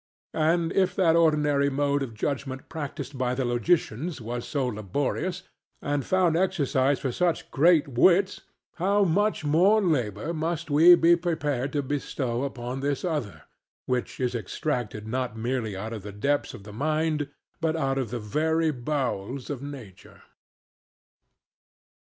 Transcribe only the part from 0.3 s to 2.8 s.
And if that ordinary mode of judgment